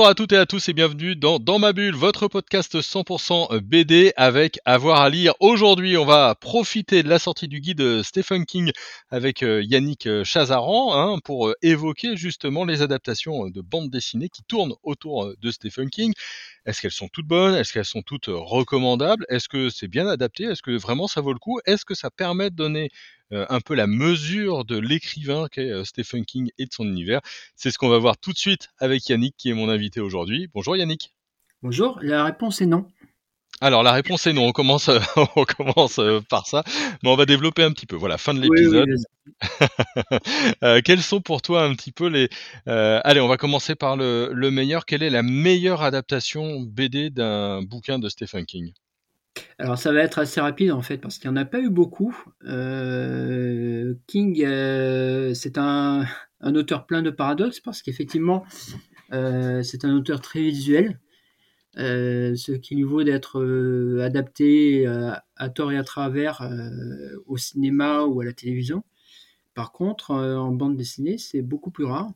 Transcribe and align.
Bonjour 0.00 0.08
à 0.08 0.14
toutes 0.14 0.32
et 0.32 0.38
à 0.38 0.46
tous 0.46 0.66
et 0.70 0.72
bienvenue 0.72 1.14
dans 1.14 1.38
Dans 1.38 1.58
ma 1.58 1.74
bulle, 1.74 1.94
votre 1.94 2.26
podcast 2.26 2.80
100% 2.80 3.60
BD 3.60 4.14
avec 4.16 4.58
avoir 4.64 5.02
à 5.02 5.10
lire. 5.10 5.34
Aujourd'hui, 5.40 5.98
on 5.98 6.06
va 6.06 6.34
profiter 6.34 7.02
de 7.02 7.08
la 7.10 7.18
sortie 7.18 7.48
du 7.48 7.60
guide 7.60 8.02
Stephen 8.02 8.46
King 8.46 8.72
avec 9.10 9.42
euh, 9.42 9.62
Yannick 9.62 10.08
Chazaran 10.24 10.94
hein, 10.94 11.18
pour 11.22 11.48
euh, 11.48 11.54
évoquer 11.60 12.16
justement 12.16 12.64
les 12.64 12.80
adaptations 12.80 13.50
de 13.50 13.60
bandes 13.60 13.90
dessinées 13.90 14.30
qui 14.30 14.42
tournent 14.42 14.72
autour 14.84 15.34
de 15.38 15.50
Stephen 15.50 15.90
King. 15.90 16.14
Est-ce 16.64 16.80
qu'elles 16.80 16.92
sont 16.92 17.08
toutes 17.08 17.26
bonnes? 17.26 17.54
Est-ce 17.54 17.74
qu'elles 17.74 17.84
sont 17.84 18.00
toutes 18.00 18.28
recommandables? 18.28 19.26
Est-ce 19.28 19.50
que 19.50 19.68
c'est 19.68 19.88
bien 19.88 20.06
adapté? 20.06 20.44
Est-ce 20.44 20.62
que 20.62 20.70
vraiment 20.70 21.08
ça 21.08 21.20
vaut 21.20 21.34
le 21.34 21.38
coup? 21.38 21.60
Est-ce 21.66 21.84
que 21.84 21.94
ça 21.94 22.10
permet 22.10 22.48
de 22.48 22.56
donner 22.56 22.84
euh, 22.84 23.19
un 23.30 23.60
peu 23.60 23.74
la 23.74 23.86
mesure 23.86 24.64
de 24.64 24.78
l'écrivain 24.78 25.46
qu'est 25.50 25.70
euh, 25.70 25.84
Stephen 25.84 26.24
King 26.24 26.50
et 26.58 26.66
de 26.66 26.72
son 26.72 26.84
univers. 26.84 27.20
C'est 27.56 27.70
ce 27.70 27.78
qu'on 27.78 27.88
va 27.88 27.98
voir 27.98 28.18
tout 28.18 28.32
de 28.32 28.38
suite 28.38 28.68
avec 28.78 29.08
Yannick 29.08 29.34
qui 29.36 29.50
est 29.50 29.54
mon 29.54 29.68
invité 29.68 30.00
aujourd'hui. 30.00 30.48
Bonjour 30.52 30.76
Yannick. 30.76 31.12
Bonjour, 31.62 31.98
la 32.02 32.24
réponse 32.24 32.60
est 32.60 32.66
non. 32.66 32.86
Alors 33.60 33.82
la 33.82 33.92
réponse 33.92 34.26
est 34.26 34.32
non, 34.32 34.46
on 34.46 34.52
commence, 34.52 34.88
on 35.36 35.44
commence 35.44 35.98
euh, 35.98 36.20
par 36.28 36.46
ça, 36.46 36.64
mais 37.02 37.10
on 37.10 37.16
va 37.16 37.26
développer 37.26 37.62
un 37.62 37.72
petit 37.72 37.86
peu. 37.86 37.96
Voilà, 37.96 38.16
fin 38.16 38.32
de 38.32 38.40
l'épisode. 38.40 38.88
quels 40.84 41.02
sont 41.02 41.20
pour 41.20 41.42
toi 41.42 41.64
un 41.64 41.74
petit 41.74 41.92
peu 41.92 42.08
les... 42.08 42.28
allez, 42.66 43.20
on 43.20 43.28
va 43.28 43.36
commencer 43.36 43.74
par 43.74 43.96
le, 43.96 44.30
le 44.32 44.50
meilleur. 44.50 44.86
Quelle 44.86 45.02
est 45.02 45.10
la 45.10 45.22
meilleure 45.22 45.82
adaptation 45.82 46.60
BD 46.60 47.10
d'un 47.10 47.62
bouquin 47.62 47.98
de 47.98 48.08
Stephen 48.08 48.46
King? 48.46 48.72
Alors 49.58 49.78
ça 49.78 49.92
va 49.92 50.00
être 50.00 50.18
assez 50.18 50.40
rapide 50.40 50.72
en 50.72 50.82
fait 50.82 50.98
parce 50.98 51.18
qu'il 51.18 51.30
n'y 51.30 51.36
en 51.36 51.40
a 51.40 51.44
pas 51.44 51.60
eu 51.60 51.70
beaucoup. 51.70 52.16
Euh, 52.44 53.94
King, 54.06 54.42
euh, 54.44 55.34
c'est 55.34 55.58
un, 55.58 56.06
auteur 56.42 56.86
plein 56.86 57.02
de 57.02 57.10
paradoxes 57.10 57.60
parce 57.60 57.82
qu'effectivement 57.82 58.44
euh, 59.12 59.62
c'est 59.62 59.84
un 59.84 59.94
auteur 59.94 60.20
très 60.20 60.40
visuel, 60.40 60.98
ce 61.76 62.52
qui 62.52 62.74
lui 62.74 62.82
vaut 62.82 63.04
d'être 63.04 64.00
adapté 64.02 64.86
à 64.86 65.48
tort 65.50 65.72
et 65.72 65.78
à 65.78 65.84
travers 65.84 66.48
au 67.26 67.36
cinéma 67.36 68.02
ou 68.02 68.20
à 68.20 68.24
la 68.24 68.32
télévision. 68.32 68.82
Par 69.54 69.72
contre, 69.72 70.12
en 70.12 70.52
bande 70.52 70.76
dessinée, 70.76 71.18
c'est 71.18 71.42
beaucoup 71.42 71.70
plus 71.70 71.84
rare. 71.84 72.10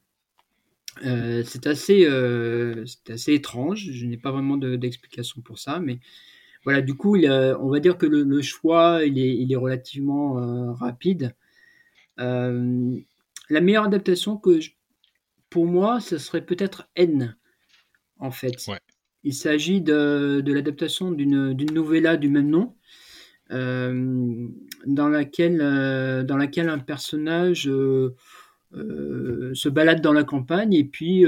c'est 1.02 1.66
assez, 1.66 2.06
assez 3.08 3.34
étrange. 3.34 3.90
Je 3.90 4.06
n'ai 4.06 4.16
pas 4.16 4.32
vraiment 4.32 4.56
d'explication 4.56 5.42
pour 5.42 5.58
ça, 5.58 5.78
mais 5.78 6.00
voilà, 6.64 6.80
du 6.80 6.94
coup, 6.94 7.16
on 7.16 7.68
va 7.68 7.80
dire 7.80 7.98
que 7.98 8.06
le, 8.06 8.42
choix, 8.42 9.04
il 9.04 9.52
est, 9.52 9.56
relativement 9.56 10.38
euh, 10.38 10.72
rapide. 10.72 11.34
Euh, 12.18 12.96
la 13.50 13.60
meilleure 13.60 13.84
adaptation 13.84 14.38
que 14.38 14.58
pour 15.50 15.66
moi, 15.66 16.00
ce 16.00 16.16
serait 16.16 16.44
peut-être 16.44 16.88
N, 16.96 17.36
en 18.18 18.30
fait. 18.30 18.66
Il 19.24 19.34
s'agit 19.34 19.82
de, 19.82 20.42
l'adaptation 20.46 21.12
d'une 21.12 21.54
novella 21.72 22.16
du 22.16 22.30
même 22.30 22.48
nom, 22.48 22.74
euh, 23.50 24.48
dans, 24.86 25.08
laquelle, 25.08 25.58
dans 26.26 26.36
laquelle 26.38 26.70
un 26.70 26.78
personnage 26.78 27.64
se 28.72 29.68
balade 29.68 30.00
dans 30.00 30.14
la 30.14 30.24
campagne 30.24 30.72
et 30.72 30.84
puis 30.84 31.26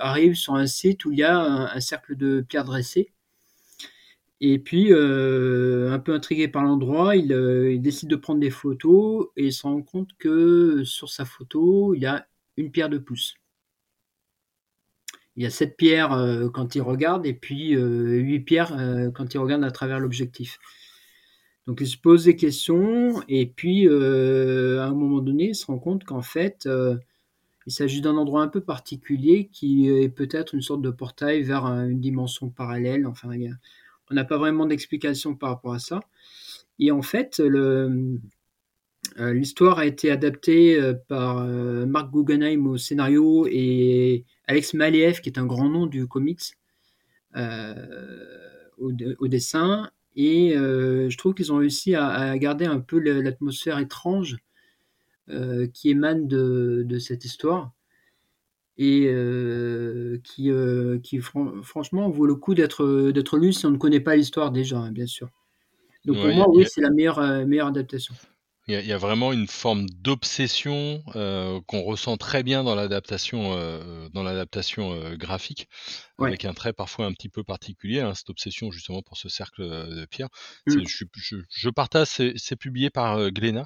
arrive 0.00 0.34
sur 0.34 0.56
un 0.56 0.66
site 0.66 1.04
où 1.04 1.12
il 1.12 1.18
y 1.18 1.24
a 1.24 1.38
un 1.72 1.80
cercle 1.80 2.16
de 2.16 2.40
pierres 2.40 2.64
dressées 2.64 3.12
et 4.40 4.58
puis, 4.60 4.92
euh, 4.92 5.90
un 5.90 5.98
peu 5.98 6.14
intrigué 6.14 6.46
par 6.46 6.62
l'endroit, 6.62 7.16
euh, 7.16 7.72
il, 7.72 7.82
décide 7.82 8.08
de 8.08 8.16
prendre 8.16 8.40
des 8.40 8.50
photos 8.50 9.26
et 9.36 9.46
il 9.46 9.52
se 9.52 9.62
rend 9.64 9.82
compte 9.82 10.10
que 10.18 10.84
sur 10.84 11.08
sa 11.08 11.24
photo, 11.24 11.94
il 11.94 12.02
y 12.02 12.06
a 12.06 12.26
une 12.56 12.70
pierre 12.70 12.88
de 12.88 12.98
pouce. 12.98 13.34
Il 15.36 15.42
y 15.42 15.46
a 15.46 15.50
sept 15.50 15.76
pierres 15.76 16.12
euh, 16.12 16.48
quand 16.50 16.74
il 16.74 16.82
regarde 16.82 17.26
et 17.26 17.34
puis 17.34 17.70
huit 17.70 18.40
pierres 18.40 18.76
quand 19.14 19.34
il 19.34 19.38
regarde 19.38 19.64
à 19.64 19.70
travers 19.70 20.00
l'objectif. 20.00 20.58
Donc 21.66 21.80
il 21.80 21.86
se 21.86 21.98
pose 21.98 22.24
des 22.24 22.36
questions 22.36 23.22
et 23.28 23.46
puis 23.46 23.86
à 23.88 24.84
un 24.84 24.94
moment 24.94 25.20
donné, 25.20 25.50
il 25.50 25.54
se 25.54 25.66
rend 25.66 25.78
compte 25.78 26.04
qu'en 26.04 26.22
fait, 26.22 26.68
il 27.66 27.72
s'agit 27.72 28.00
d'un 28.00 28.16
endroit 28.16 28.42
un 28.42 28.48
peu 28.48 28.60
particulier 28.62 29.48
qui 29.52 29.88
est 29.88 30.08
peut-être 30.08 30.54
une 30.54 30.62
sorte 30.62 30.82
de 30.82 30.90
portail 30.90 31.42
vers 31.42 31.66
une 31.66 32.00
dimension 32.00 32.50
parallèle. 32.50 33.06
Enfin, 33.06 33.34
il 33.34 33.42
y 33.42 33.48
a, 33.48 33.54
on 34.10 34.14
n'a 34.14 34.24
pas 34.24 34.38
vraiment 34.38 34.66
d'explication 34.66 35.34
par 35.34 35.50
rapport 35.50 35.74
à 35.74 35.78
ça. 35.78 36.00
Et 36.78 36.90
en 36.90 37.02
fait, 37.02 37.40
euh, 39.18 39.32
l'histoire 39.32 39.78
a 39.78 39.86
été 39.86 40.10
adaptée 40.10 40.78
euh, 40.78 40.94
par 40.94 41.38
euh, 41.38 41.86
Mark 41.86 42.12
Guggenheim 42.12 42.66
au 42.66 42.76
scénario 42.76 43.46
et 43.50 44.24
Alex 44.46 44.74
Maliev, 44.74 45.20
qui 45.20 45.28
est 45.28 45.38
un 45.38 45.46
grand 45.46 45.68
nom 45.68 45.86
du 45.86 46.06
comics, 46.06 46.56
au, 48.78 49.28
dessin. 49.28 49.90
Et 50.16 50.54
je 50.54 51.16
trouve 51.16 51.34
qu'ils 51.34 51.52
ont 51.52 51.58
réussi 51.58 51.94
à, 51.94 52.36
garder 52.38 52.64
un 52.64 52.80
peu 52.80 52.98
l'atmosphère 52.98 53.78
étrange 53.78 54.38
qui 55.72 55.90
émane 55.90 56.26
de, 56.26 56.98
cette 56.98 57.24
histoire 57.24 57.72
et 58.78 59.08
euh, 59.08 60.18
qui, 60.22 60.50
euh, 60.52 61.00
qui 61.00 61.18
franchement 61.18 62.08
vaut 62.08 62.26
le 62.26 62.36
coup 62.36 62.54
d'être 62.54 63.10
d'être 63.10 63.36
lu 63.36 63.52
si 63.52 63.66
on 63.66 63.72
ne 63.72 63.76
connaît 63.76 64.00
pas 64.00 64.14
l'histoire 64.14 64.52
déjà, 64.52 64.78
hein, 64.78 64.92
bien 64.92 65.06
sûr. 65.06 65.28
Donc 66.04 66.16
pour 66.16 66.32
moi, 66.32 66.48
oui, 66.50 66.64
c'est 66.66 66.80
la 66.80 66.90
meilleure, 66.90 67.18
euh, 67.18 67.44
meilleure 67.44 67.66
adaptation. 67.66 68.14
Il 68.70 68.84
y, 68.84 68.92
a, 68.92 68.98
vraiment 68.98 69.32
une 69.32 69.46
forme 69.46 69.86
d'obsession 69.88 71.02
euh, 71.16 71.58
qu'on 71.66 71.80
ressent 71.80 72.18
très 72.18 72.42
bien 72.42 72.64
dans 72.64 72.74
l'adaptation 72.74 73.54
euh, 73.54 74.10
dans 74.12 74.22
l'adaptation 74.22 74.92
euh, 74.92 75.16
graphique, 75.16 75.70
avec 76.18 76.44
un 76.44 76.52
trait 76.52 76.74
parfois 76.74 77.06
un 77.06 77.14
petit 77.14 77.30
peu 77.30 77.42
particulier, 77.42 78.00
hein, 78.00 78.12
cette 78.14 78.28
obsession 78.28 78.70
justement 78.70 79.00
pour 79.00 79.16
ce 79.16 79.30
cercle 79.30 79.62
de 79.62 80.04
pierre. 80.04 80.28
Mmh. 80.66 80.82
Je, 81.48 81.70
partage, 81.70 82.08
c'est 82.08 82.56
publié 82.56 82.90
par 82.90 83.30
Glénat, 83.30 83.64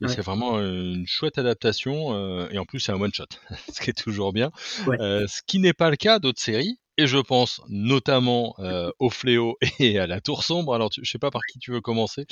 et 0.00 0.06
c'est 0.06 0.22
vraiment 0.22 0.60
une 0.60 1.06
chouette 1.08 1.36
adaptation, 1.36 2.48
et 2.48 2.58
en 2.58 2.64
plus 2.64 2.78
c'est 2.78 2.92
un 2.92 3.00
one-shot, 3.00 3.24
ce 3.74 3.80
qui 3.80 3.90
est 3.90 4.04
toujours 4.04 4.32
bien. 4.32 4.52
ce 4.86 5.40
qui 5.48 5.58
n'est 5.58 5.72
pas 5.72 5.90
le 5.90 5.96
cas 5.96 6.20
d'autres 6.20 6.40
séries, 6.40 6.78
et 6.96 7.08
je 7.08 7.18
pense 7.18 7.60
notamment 7.68 8.54
au 9.00 9.10
Fléau 9.10 9.58
et 9.80 9.98
à 9.98 10.06
la 10.06 10.20
Tour 10.20 10.44
Sombre. 10.44 10.76
Alors, 10.76 10.90
je 10.92 11.00
je 11.02 11.10
sais 11.10 11.18
pas 11.18 11.32
par 11.32 11.42
qui 11.44 11.58
tu 11.58 11.72
veux 11.72 11.80
commencer, 11.80 12.24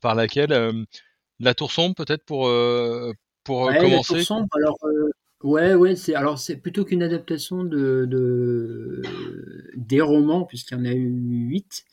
par 0.00 0.14
laquelle 0.14 0.86
la 1.42 1.54
tour 1.54 1.72
sombre, 1.72 1.94
peut-être 1.94 2.24
pour, 2.24 2.46
euh, 2.46 3.12
pour 3.44 3.68
euh, 3.68 3.74
commencer. 3.74 4.14
La 4.14 4.18
tour 4.20 4.26
sombre, 4.26 4.48
alors, 4.54 4.78
euh, 4.84 5.10
ouais, 5.42 5.74
ouais, 5.74 5.96
c'est 5.96 6.14
alors 6.14 6.38
c'est 6.38 6.56
plutôt 6.56 6.84
qu'une 6.84 7.02
adaptation 7.02 7.64
de, 7.64 8.06
de, 8.08 9.02
des 9.74 10.00
romans, 10.00 10.44
puisqu'il 10.44 10.78
y 10.78 10.80
en 10.80 10.84
a 10.84 10.92
eu 10.92 11.08
huit. 11.08 11.84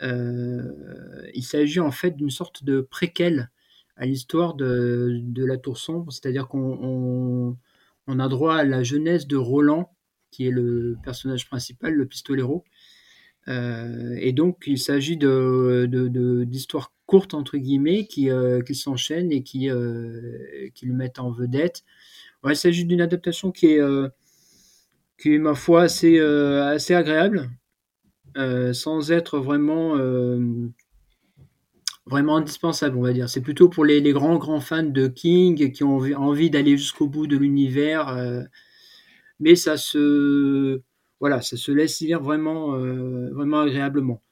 il 0.00 1.42
s'agit 1.42 1.80
en 1.80 1.90
fait 1.90 2.12
d'une 2.12 2.30
sorte 2.30 2.64
de 2.64 2.80
préquel 2.80 3.50
à 3.96 4.06
l'histoire 4.06 4.54
de, 4.54 5.20
de, 5.22 5.44
la 5.44 5.56
tour 5.56 5.78
sombre, 5.78 6.12
c'est-à-dire 6.12 6.48
qu'on 6.48 7.56
on, 8.06 8.18
a 8.20 8.28
droit 8.28 8.56
à 8.56 8.64
la 8.64 8.82
jeunesse 8.82 9.26
de 9.26 9.36
Roland, 9.36 9.90
qui 10.30 10.46
est 10.46 10.50
le 10.50 10.96
personnage 11.02 11.48
principal, 11.48 11.94
le 11.94 12.06
pistolero. 12.06 12.62
et 13.48 14.32
donc, 14.32 14.64
il 14.66 14.78
s'agit 14.78 15.16
de, 15.16 15.86
d'histoires 16.44 16.92
courtes 17.06 17.34
entre 17.34 17.56
guillemets 17.56 18.06
qui, 18.06 18.30
euh, 18.30 18.60
qui 18.62 18.74
s'enchaînent 18.74 19.32
et 19.32 19.42
qui, 19.42 19.70
euh, 19.70 20.68
qui 20.74 20.86
le 20.86 20.94
mettent 20.94 21.18
en 21.18 21.30
vedette. 21.30 21.84
Ouais, 22.44 22.52
il 22.52 22.56
s'agit 22.56 22.84
d'une 22.84 23.00
adaptation 23.00 23.52
qui 23.52 23.66
est, 23.66 23.80
euh, 23.80 24.08
qui 25.18 25.34
est 25.34 25.38
ma 25.38 25.54
foi 25.54 25.82
assez, 25.82 26.18
assez 26.20 26.94
agréable, 26.94 27.48
sans 28.72 29.10
être 29.12 29.38
vraiment 29.38 29.96
vraiment 32.04 32.36
indispensable, 32.36 32.96
on 32.98 33.02
va 33.02 33.12
dire. 33.12 33.28
C'est 33.28 33.40
plutôt 33.40 33.68
pour 33.68 33.84
les, 33.84 34.00
les, 34.00 34.12
grands, 34.12 34.36
grands 34.36 34.60
fans 34.60 34.82
de 34.82 35.08
King 35.08 35.72
qui 35.72 35.82
ont 35.82 35.96
envie 35.96 36.50
d'aller 36.50 36.76
jusqu'au 36.76 37.08
bout 37.08 37.26
de 37.26 37.36
l'univers. 37.36 38.14
mais 39.40 39.56
ça 39.56 39.76
se, 39.78 40.82
voilà, 41.20 41.40
ça 41.40 41.56
se 41.56 41.72
laisse 41.72 42.00
lire 42.00 42.20
vraiment, 42.22 42.78
vraiment 42.78 43.60
agréablement. 43.60 44.22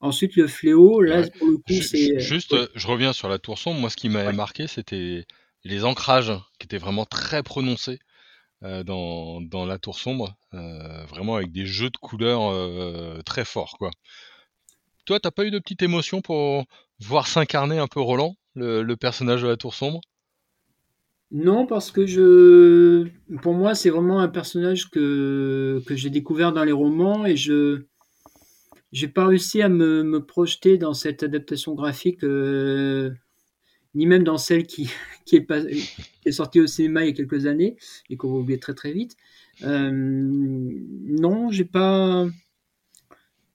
Ensuite, 0.00 0.36
le 0.36 0.46
fléau, 0.46 1.00
là, 1.00 1.28
pour 1.38 1.48
le 1.48 1.56
coup, 1.56 1.82
c'est. 1.82 2.14
Euh, 2.14 2.18
juste, 2.20 2.54
je 2.74 2.86
reviens 2.86 3.12
sur 3.12 3.28
la 3.28 3.38
tour 3.38 3.58
sombre. 3.58 3.80
Moi, 3.80 3.90
ce 3.90 3.96
qui 3.96 4.08
m'avait 4.08 4.32
marqué, 4.32 4.68
c'était 4.68 5.26
les 5.64 5.84
ancrages 5.84 6.32
qui 6.58 6.66
étaient 6.66 6.78
vraiment 6.78 7.04
très 7.04 7.42
prononcés 7.42 7.98
euh, 8.62 8.84
dans, 8.84 9.40
dans, 9.40 9.66
la 9.66 9.78
tour 9.78 9.98
sombre, 9.98 10.36
euh, 10.54 11.04
vraiment 11.06 11.34
avec 11.34 11.50
des 11.50 11.66
jeux 11.66 11.90
de 11.90 11.96
couleurs 11.96 13.24
très 13.24 13.44
forts, 13.44 13.76
quoi. 13.78 13.90
Toi, 15.04 15.18
t'as 15.18 15.30
pas 15.30 15.46
eu 15.46 15.50
de 15.50 15.58
petite 15.58 15.82
émotion 15.82 16.20
pour 16.20 16.64
voir 17.00 17.26
s'incarner 17.26 17.78
un 17.78 17.86
peu 17.86 18.00
Roland, 18.00 18.36
le, 18.54 18.94
personnage 18.94 19.42
de 19.42 19.48
la 19.48 19.56
tour 19.56 19.74
sombre 19.74 20.00
Non, 21.32 21.66
parce 21.66 21.90
que 21.90 22.06
je, 22.06 23.08
pour 23.40 23.54
moi, 23.54 23.74
c'est 23.74 23.90
vraiment 23.90 24.20
un 24.20 24.28
personnage 24.28 24.90
que, 24.90 25.82
que 25.86 25.96
j'ai 25.96 26.10
découvert 26.10 26.52
dans 26.52 26.64
les 26.64 26.72
romans 26.72 27.24
et 27.24 27.36
je 27.36 27.86
j'ai 28.92 29.08
pas 29.08 29.26
réussi 29.26 29.62
à 29.62 29.68
me, 29.68 30.02
me 30.02 30.24
projeter 30.24 30.78
dans 30.78 30.94
cette 30.94 31.22
adaptation 31.22 31.74
graphique, 31.74 32.24
euh, 32.24 33.10
ni 33.94 34.06
même 34.06 34.24
dans 34.24 34.38
celle 34.38 34.66
qui, 34.66 34.90
qui, 35.26 35.36
est 35.36 35.40
pas, 35.42 35.60
qui 35.62 35.88
est 36.26 36.32
sortie 36.32 36.60
au 36.60 36.66
cinéma 36.66 37.04
il 37.04 37.08
y 37.08 37.10
a 37.10 37.14
quelques 37.14 37.46
années 37.46 37.76
et 38.10 38.16
qu'on 38.16 38.32
va 38.32 38.38
oublier 38.38 38.58
très 38.58 38.74
très 38.74 38.92
vite. 38.92 39.16
Euh, 39.62 39.90
non, 39.92 41.50
j'ai 41.50 41.64
pas, 41.64 42.26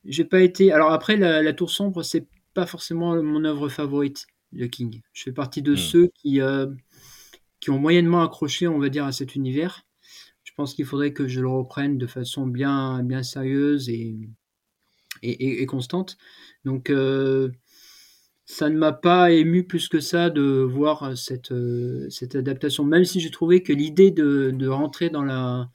j'ai 0.06 0.26
pas 0.26 0.42
été. 0.42 0.72
Alors 0.72 0.92
après, 0.92 1.18
la, 1.18 1.42
la 1.42 1.54
Tour 1.54 1.70
sombre, 1.72 2.04
c'est 2.04 2.28
pas 2.54 2.66
forcément 2.66 3.22
mon 3.24 3.44
œuvre 3.46 3.70
favorite 3.70 4.28
de 4.52 4.66
King. 4.66 5.02
Je 5.14 5.24
fais 5.24 5.32
partie 5.32 5.62
de 5.62 5.74
Hmm. 5.74 5.78
ceux 5.78 6.10
qui 6.16 6.42
euh, 6.42 6.68
qui 7.60 7.70
ont 7.72 7.80
moyennement 7.80 8.24
accroché, 8.24 8.68
on 8.68 8.78
va 8.80 8.90
dire, 8.90 9.06
à 9.06 9.12
cet 9.14 9.36
univers. 9.36 9.84
Je 10.44 10.52
pense 10.56 10.74
qu'il 10.74 10.86
faudrait 10.86 11.14
que 11.14 11.28
je 11.28 11.42
le 11.42 11.48
reprenne 11.48 11.98
de 11.98 12.08
façon 12.08 12.46
bien, 12.46 13.02
bien 13.04 13.24
sérieuse 13.24 13.90
et, 13.90 14.18
et, 15.24 15.31
et- 15.31 15.62
et 15.62 15.66
constante. 15.66 16.18
Donc, 16.66 16.90
euh, 16.90 17.50
ça 18.46 18.70
ne 18.70 18.78
m'a 18.78 18.92
pas 18.92 19.31
ému 19.31 19.66
plus 19.66 19.88
que 19.88 20.00
ça 20.02 20.30
de 20.30 20.42
voir 20.42 21.18
cette, 21.18 21.52
euh, 21.52 22.10
cette 22.10 22.36
adaptation, 22.36 22.84
même 22.84 23.06
si 23.06 23.20
j'ai 23.20 23.31
trouvé 23.31 23.64
que 23.64 23.72
l'idée 23.74 24.12
de, 24.12 24.52
de 24.54 24.68
rentrer 24.68 25.10
dans 25.10 25.24
la. 25.24 25.70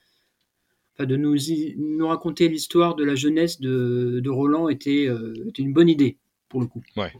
enfin, 0.95 1.06
de 1.06 1.17
nous, 1.17 1.37
nous 1.79 2.06
raconter 2.09 2.49
l'histoire 2.49 2.95
de 2.95 3.05
la 3.05 3.15
jeunesse 3.15 3.61
de, 3.61 4.21
de 4.23 4.31
Roland 4.31 4.69
était, 4.69 5.06
euh, 5.09 5.33
était 5.49 5.62
une 5.62 5.73
bonne 5.73 5.89
idée, 5.89 6.19
pour 6.49 6.61
le 6.61 6.67
coup. 6.67 6.83
Ouais. 6.97 7.12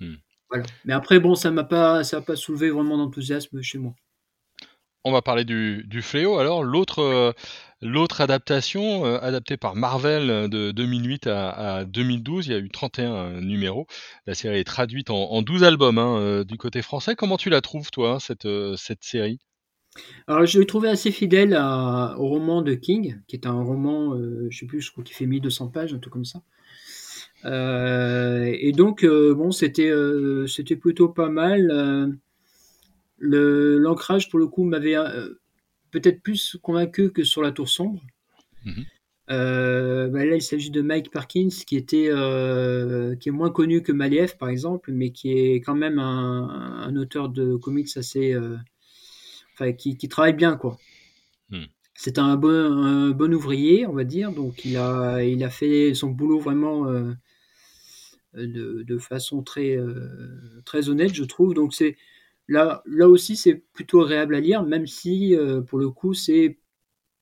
Hmm. 0.00 0.14
Voilà. 0.50 0.64
Mais 0.84 0.92
après, 0.92 1.20
bon, 1.20 1.34
ça 1.34 1.50
m'a 1.50 1.64
pas, 1.64 2.02
ça 2.04 2.18
a 2.18 2.20
pas 2.20 2.36
soulevé 2.36 2.70
vraiment 2.70 2.96
d'enthousiasme 2.98 3.62
chez 3.62 3.78
moi. 3.78 3.94
On 5.04 5.12
va 5.12 5.22
parler 5.22 5.44
du, 5.44 5.84
du 5.86 6.02
Fléau 6.02 6.38
alors. 6.38 6.64
L'autre 6.64 6.98
euh, 6.98 7.32
l'autre 7.82 8.20
adaptation, 8.20 9.04
euh, 9.06 9.18
adaptée 9.20 9.56
par 9.56 9.74
Marvel 9.76 10.30
euh, 10.30 10.48
de 10.48 10.70
2008 10.72 11.26
à, 11.26 11.50
à 11.76 11.84
2012, 11.84 12.46
il 12.46 12.52
y 12.52 12.54
a 12.54 12.58
eu 12.58 12.68
31 12.68 13.40
numéros. 13.40 13.86
La 14.26 14.34
série 14.34 14.58
est 14.58 14.64
traduite 14.64 15.10
en, 15.10 15.30
en 15.30 15.42
12 15.42 15.64
albums 15.64 15.98
hein, 15.98 16.18
euh, 16.18 16.44
du 16.44 16.56
côté 16.56 16.82
français. 16.82 17.14
Comment 17.16 17.36
tu 17.36 17.50
la 17.50 17.60
trouves, 17.60 17.90
toi, 17.90 18.18
cette, 18.20 18.46
euh, 18.46 18.76
série? 19.00 19.38
Alors, 20.26 20.44
je 20.46 20.58
l'ai 20.58 20.66
trouvé 20.66 20.88
assez 20.88 21.10
fidèle 21.10 21.54
au 21.54 22.28
roman 22.28 22.62
de 22.62 22.74
King, 22.74 23.20
qui 23.28 23.36
est 23.36 23.46
un 23.46 23.62
roman, 23.62 24.14
euh, 24.14 24.46
je 24.50 24.58
sais 24.58 24.66
plus, 24.66 24.80
je 24.80 24.92
crois 24.92 25.04
qu'il 25.04 25.16
fait 25.16 25.26
1200 25.26 25.68
pages, 25.68 25.94
un 25.94 25.98
truc 25.98 26.12
comme 26.12 26.24
ça. 26.24 26.42
Euh, 27.44 28.44
et 28.44 28.72
donc, 28.72 29.04
euh, 29.04 29.34
bon, 29.34 29.50
c'était 29.50 29.88
euh, 29.88 30.46
c'était 30.46 30.76
plutôt 30.76 31.08
pas 31.08 31.28
mal. 31.28 31.70
Euh, 31.70 32.06
l'ancrage, 33.78 34.28
pour 34.30 34.38
le 34.38 34.46
coup, 34.46 34.64
m'avait 34.64 34.96
euh, 34.96 35.34
peut-être 35.90 36.22
plus 36.22 36.56
convaincu 36.62 37.10
que 37.10 37.24
sur 37.24 37.42
la 37.42 37.52
Tour 37.52 37.68
sombre. 37.68 38.02
Mhm. 38.64 38.84
Euh, 39.28 40.08
bah 40.08 40.24
là, 40.24 40.36
il 40.36 40.42
s'agit 40.42 40.70
de 40.70 40.82
Mike 40.82 41.10
Perkins, 41.10 41.48
qui 41.48 41.76
était 41.76 42.08
euh, 42.10 43.16
qui 43.16 43.28
est 43.28 43.32
moins 43.32 43.50
connu 43.50 43.82
que 43.82 43.92
Maliev, 43.92 44.36
par 44.36 44.48
exemple, 44.48 44.92
mais 44.92 45.10
qui 45.10 45.32
est 45.32 45.56
quand 45.56 45.74
même 45.74 45.98
un, 45.98 46.48
un 46.48 46.96
auteur 46.96 47.28
de 47.28 47.56
comics 47.56 47.96
assez, 47.96 48.32
euh, 48.32 48.56
enfin, 49.54 49.72
qui, 49.72 49.96
qui 49.96 50.08
travaille 50.08 50.34
bien, 50.34 50.56
quoi. 50.56 50.78
Hmm. 51.50 51.64
C'est 51.94 52.18
un 52.18 52.36
bon, 52.36 52.50
un 52.50 53.10
bon 53.10 53.34
ouvrier, 53.34 53.86
on 53.86 53.94
va 53.94 54.04
dire. 54.04 54.30
Donc, 54.30 54.64
il 54.64 54.76
a, 54.76 55.24
il 55.24 55.42
a 55.42 55.50
fait 55.50 55.94
son 55.94 56.10
boulot 56.10 56.38
vraiment 56.38 56.84
de, 58.34 58.82
de 58.82 58.98
façon 58.98 59.42
très, 59.42 59.78
très 60.66 60.90
honnête, 60.90 61.14
je 61.14 61.24
trouve. 61.24 61.54
Donc, 61.54 61.72
c'est 61.72 61.96
là, 62.48 62.82
là 62.86 63.08
aussi, 63.08 63.36
c'est 63.36 63.54
plutôt 63.54 64.02
agréable 64.02 64.34
à 64.34 64.40
lire, 64.40 64.62
même 64.64 64.86
si, 64.86 65.36
euh, 65.36 65.62
pour 65.62 65.78
le 65.78 65.90
coup, 65.90 66.14
c'est 66.14 66.58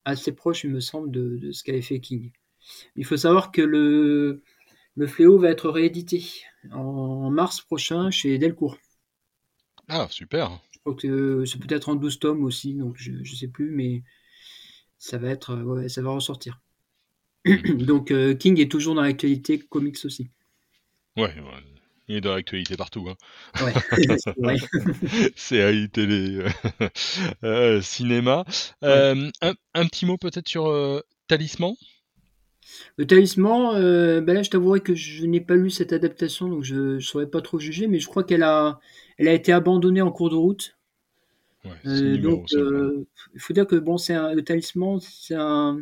assez 0.05 0.33
proche, 0.33 0.65
il 0.65 0.71
me 0.71 0.81
semble, 0.81 1.11
de, 1.11 1.37
de 1.39 1.53
ce 1.53 1.65
qu'avait 1.65 1.83
fait 1.83 2.01
King. 2.01 2.33
Il 2.97 3.05
faut 3.07 3.17
savoir 3.17 3.53
que 3.53 3.63
le, 3.63 4.43
le 4.97 5.07
Fléau 5.07 5.39
va 5.39 5.51
être 5.51 5.71
réédité 5.71 6.25
en 6.73 7.31
mars 7.31 7.61
prochain 7.63 8.11
chez 8.11 8.39
Delcourt. 8.39 8.79
Ah, 9.89 10.09
super. 10.11 10.61
Je 10.73 10.79
crois 10.81 10.95
que 10.95 11.45
c'est 11.47 11.59
peut-être 11.59 11.89
en 11.89 11.95
12 11.95 12.19
tomes 12.19 12.45
aussi, 12.45 12.75
donc 12.75 12.97
je 12.99 13.13
ne 13.13 13.25
sais 13.25 13.49
plus, 13.49 13.71
mais 13.71 14.03
ça 14.99 15.19
va 15.19 15.31
être, 15.31 15.57
ouais, 15.57 15.89
ça 15.89 16.03
va 16.03 16.11
ressortir. 16.11 16.61
donc 17.47 18.11
euh, 18.11 18.35
King 18.35 18.61
est 18.61 18.71
toujours 18.71 18.95
dans 18.95 19.03
l'actualité 19.03 19.59
comics 19.59 19.99
aussi. 20.05 20.31
Ouais, 21.17 21.35
ouais. 21.41 21.74
Il 22.09 22.17
est 22.17 22.21
dans 22.21 22.35
l'actualité 22.35 22.77
partout. 22.77 23.09
Hein. 23.09 23.17
Ouais. 24.37 24.57
Série, 25.37 25.89
télé, 25.91 26.45
euh, 27.45 27.81
cinéma. 27.83 28.45
Euh, 28.83 29.31
un, 29.43 29.55
un 29.75 29.87
petit 29.87 30.07
mot 30.07 30.17
peut-être 30.19 30.49
sur 30.49 30.67
euh, 30.67 31.01
Talisman? 31.29 31.75
Le 32.97 33.07
talisman, 33.07 33.75
euh, 33.77 34.21
ben 34.21 34.35
là 34.35 34.43
je 34.43 34.51
t'avouerai 34.51 34.81
que 34.81 34.95
je 34.95 35.25
n'ai 35.27 35.41
pas 35.41 35.55
lu 35.57 35.71
cette 35.71 35.93
adaptation, 35.93 36.49
donc 36.49 36.65
je 36.65 36.75
ne 36.97 37.01
saurais 37.01 37.27
pas 37.29 37.41
trop 37.41 37.59
juger, 37.59 37.87
mais 37.87 37.99
je 37.99 38.09
crois 38.09 38.25
qu'elle 38.25 38.43
a, 38.43 38.81
elle 39.19 39.29
a 39.29 39.33
été 39.33 39.53
abandonnée 39.53 40.03
en 40.03 40.11
cours 40.13 40.31
de 40.31 40.35
route. 40.37 40.77
Ouais, 41.65 41.81
Euh, 41.87 42.19
donc, 42.19 42.53
euh, 42.55 43.07
il 43.35 43.41
faut 43.41 43.53
dire 43.53 43.67
que 43.67 43.77
bon, 43.77 43.99
c'est 43.99 44.15
un- 44.15 44.33
le 44.35 44.43
talisman, 44.45 45.01
c'est 45.01 45.35
un, 45.35 45.81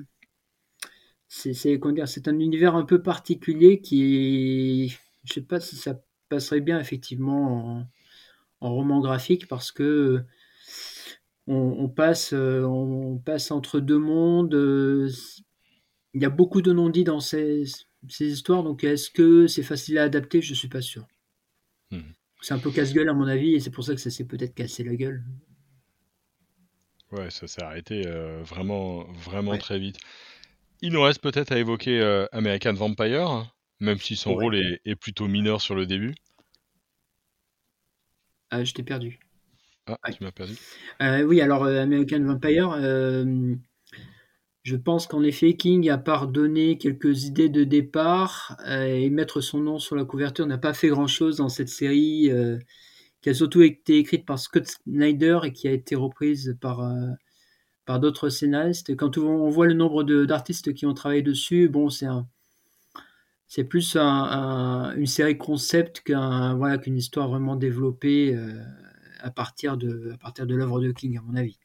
c'est, 1.28 1.54
c'est, 1.54 1.78
comment 1.78 1.94
dire, 1.94 2.08
c'est 2.08 2.28
un 2.28 2.38
univers 2.38 2.76
un 2.76 2.84
peu 2.84 3.02
particulier 3.02 3.80
qui, 3.80 4.84
est- 4.86 4.98
je 5.24 5.32
sais 5.34 5.40
pas 5.42 5.60
si 5.60 5.76
ça 5.76 6.00
passerait 6.32 6.60
bien 6.62 6.80
effectivement 6.80 7.78
en, 7.80 7.88
en 8.68 8.74
roman 8.74 9.00
graphique 9.00 9.48
parce 9.48 9.72
que 9.72 10.24
on, 11.46 11.54
on 11.78 11.88
passe, 11.88 12.32
euh, 12.32 12.62
on 12.64 13.18
passe 13.18 13.50
entre 13.50 13.80
deux 13.80 13.98
mondes. 13.98 14.54
euh, 14.54 15.08
Il 16.14 16.22
y 16.22 16.24
a 16.24 16.30
beaucoup 16.30 16.62
de 16.62 16.72
non-dits 16.72 17.04
dans 17.04 17.20
ces, 17.20 17.64
ces 18.08 18.32
histoires, 18.32 18.62
donc 18.62 18.82
est-ce 18.82 19.10
que 19.10 19.46
c'est 19.46 19.62
facile 19.62 19.98
à 19.98 20.04
adapter? 20.04 20.40
Je 20.40 20.54
suis 20.54 20.68
pas 20.68 20.80
sûr. 20.80 21.06
Mhm. 21.90 22.12
C'est 22.42 22.52
un 22.52 22.58
peu 22.58 22.70
casse-gueule 22.70 23.08
à 23.08 23.14
mon 23.14 23.26
avis, 23.26 23.54
et 23.54 23.60
c'est 23.60 23.70
pour 23.70 23.84
ça 23.84 23.94
que 23.94 24.00
ça 24.02 24.10
s'est 24.10 24.26
peut-être 24.26 24.54
cassé 24.54 24.84
la 24.84 24.96
gueule. 24.96 25.24
Ouais, 27.12 27.30
ça 27.30 27.46
s'est 27.46 27.62
arrêté 27.62 28.06
euh, 28.06 28.42
vraiment, 28.42 29.04
vraiment 29.12 29.56
Ouais. 29.56 29.58
très 29.58 29.78
vite. 29.78 29.98
Il 30.82 30.92
nous 30.92 31.02
reste 31.02 31.20
peut-être 31.22 31.52
à 31.52 31.58
évoquer 31.58 32.00
euh, 32.00 32.26
American 32.32 32.74
Vampire, 32.74 33.28
hein, 33.30 33.52
même 33.80 33.98
si 33.98 34.16
son 34.16 34.34
Ouais. 34.34 34.36
rôle 34.36 34.56
est, 34.56 34.80
est 34.86 34.96
plutôt 34.96 35.28
mineur 35.28 35.60
sur 35.62 35.74
le 35.76 35.86
début. 35.86 36.14
Ah, 38.54 38.64
je 38.64 38.74
t'ai 38.74 38.82
perdu. 38.82 39.18
Ah, 39.86 39.96
Ouais. 40.06 40.12
tu 40.12 40.22
m'as 40.22 40.30
perdu. 40.30 40.54
Euh, 41.00 41.22
oui, 41.22 41.40
alors 41.40 41.64
euh, 41.64 41.82
American 41.82 42.22
Vampire, 42.22 42.76
euh, 42.78 43.54
je 44.62 44.76
pense 44.76 45.06
qu'en 45.06 45.22
effet, 45.22 45.54
King, 45.54 45.88
à 45.88 45.96
part 45.96 46.28
donner 46.28 46.76
quelques 46.76 47.24
idées 47.24 47.48
de 47.48 47.64
départ 47.64 48.56
et 48.66 49.08
mettre 49.08 49.40
son 49.40 49.58
nom 49.58 49.78
sur 49.78 49.96
la 49.96 50.04
couverture, 50.04 50.46
n'a 50.46 50.58
pas 50.58 50.74
fait 50.74 50.88
grand-chose 50.88 51.38
dans 51.38 51.48
cette 51.48 51.70
série 51.70 52.30
qui 53.22 53.30
a 53.30 53.34
surtout 53.34 53.62
été 53.62 53.96
écrite 53.96 54.26
par 54.26 54.38
Scott 54.38 54.66
Snyder 54.66 55.40
et 55.44 55.52
qui 55.52 55.66
a 55.66 55.72
été 55.72 55.96
reprise 55.96 56.56
par, 56.60 56.88
par 57.86 57.98
d'autres 57.98 58.28
scénaristes. 58.28 58.94
Quand 58.94 59.18
on 59.18 59.48
voit 59.48 59.66
le 59.66 59.74
nombre 59.74 60.04
d'artistes 60.04 60.74
qui 60.74 60.86
ont 60.86 60.94
travaillé 60.94 61.22
dessus, 61.22 61.68
bon, 61.68 61.90
c'est 61.90 62.06
un, 62.06 62.28
c'est 63.54 63.64
plus 63.64 63.96
un- 63.96 64.00
un- 64.02 64.96
une 64.96 65.06
série 65.06 65.36
concept 65.36 66.00
qu'un, 66.00 66.54
voilà, 66.54 66.78
qu'une 66.78 66.96
histoire 66.96 67.28
vraiment 67.28 67.54
développée 67.54 68.34
euh, 68.34 68.54
à 69.20 69.30
partir 69.30 69.76
de, 69.76 70.10
à 70.14 70.16
partir 70.16 70.46
de 70.46 70.54
l'œuvre 70.54 70.80
de 70.80 70.90
King, 70.90 71.18
à 71.18 71.20
mon 71.20 71.36
avis. 71.36 71.58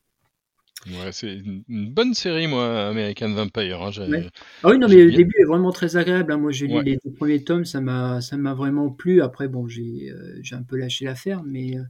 Ouais, 0.88 1.12
c'est 1.14 1.34
une, 1.34 1.64
une 1.70 1.90
bonne 1.94 2.14
série, 2.14 2.48
moi, 2.48 2.88
American 2.90 3.34
Vampire. 3.34 3.82
hein, 3.82 3.92
Ouais. 4.08 4.28
Ah 4.64 4.70
oui, 4.70 4.80
non, 4.80 4.88
mais 4.90 4.96
le 4.96 5.08
bien- 5.08 5.18
début 5.18 5.36
est 5.40 5.46
vraiment 5.46 5.72
très 5.72 5.96
agréable. 5.96 6.34
hein. 6.34 6.38
Moi, 6.38 6.52
j'ai 6.52 6.68
lu 6.68 6.76
Ouais. 6.76 6.84
les 6.84 6.98
deux 7.04 7.12
premiers 7.12 7.44
tomes, 7.44 7.64
ça 7.66 7.80
m'a, 7.82 8.20
ça 8.22 8.36
m'a 8.38 8.54
vraiment 8.54 8.90
plu. 8.90 9.22
Après, 9.22 9.48
bon, 9.48 9.68
j'ai, 9.70 10.12
euh, 10.12 10.40
j'ai 10.42 10.56
un 10.56 10.64
peu 10.64 10.76
lâché 10.78 11.06
l'affaire, 11.06 11.42
mais 11.44 11.78
euh, 11.78 11.84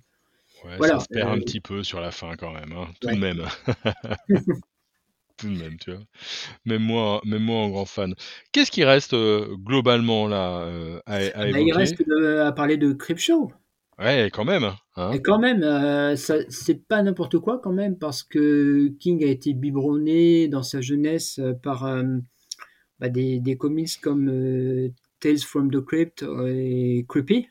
Ouais, 0.65 0.75
Voilà, 0.77 0.99
ça 0.99 1.05
se 1.05 1.07
perd 1.09 1.31
un 1.31 1.39
petit 1.39 1.59
peu 1.61 1.83
sur 1.83 2.01
la 2.01 2.11
fin 2.11 2.35
quand 2.35 2.51
même, 2.53 2.71
hein, 2.73 2.87
tout 2.99 3.09
de 3.09 3.15
même. 3.15 3.43
tout 5.37 5.49
de 5.49 5.57
même, 5.57 5.77
tu 5.77 5.91
vois. 5.91 6.01
Même 6.65 6.83
moi, 6.83 7.21
même 7.25 7.43
moi 7.43 7.57
en 7.59 7.69
grand 7.69 7.85
fan. 7.85 8.15
Qu'est-ce 8.51 8.71
qui 8.71 8.83
reste 8.85 9.13
euh, 9.13 9.55
globalement 9.57 10.27
là 10.27 10.61
euh, 10.63 11.01
à, 11.05 11.15
à 11.17 11.45
bah, 11.45 11.59
il 11.59 11.73
reste 11.73 11.97
de- 12.07 12.37
à 12.39 12.51
parler 12.51 12.77
de 12.77 12.93
Creepshow. 12.93 13.51
Ouais, 13.99 14.29
quand 14.33 14.45
même. 14.45 14.75
Hein 14.95 15.13
Et 15.13 15.21
quand 15.21 15.39
même, 15.39 15.63
euh, 15.63 16.15
c'est 16.17 16.87
pas 16.87 17.01
n'importe 17.01 17.39
quoi 17.39 17.59
quand 17.59 17.71
même, 17.71 17.97
parce 17.97 18.23
que 18.23 18.89
King 18.99 19.23
a 19.23 19.27
été 19.27 19.53
biberonné 19.53 20.47
dans 20.49 20.63
sa 20.63 20.81
jeunesse 20.81 21.39
euh, 21.39 21.53
par 21.53 21.85
euh, 21.85 22.03
bah, 22.99 23.09
des, 23.09 23.39
des 23.39 23.57
comics 23.57 24.01
comme 24.01 24.29
euh, 24.29 24.89
Tales 25.21 25.39
from 25.39 25.71
the 25.71 25.81
Crypt 25.81 26.23
et 26.47 27.05
Creepy, 27.09 27.47